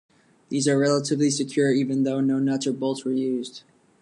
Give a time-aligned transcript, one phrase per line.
[0.49, 3.61] These are relatively secure even though no nuts or bolts were used.